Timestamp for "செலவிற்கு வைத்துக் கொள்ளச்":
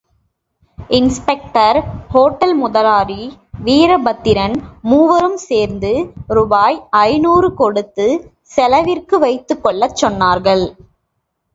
8.55-10.05